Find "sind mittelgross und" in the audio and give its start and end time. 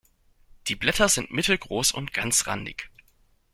1.09-2.11